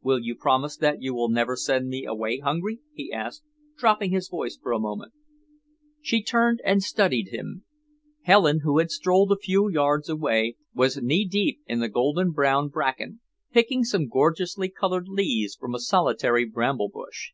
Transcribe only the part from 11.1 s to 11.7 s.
deep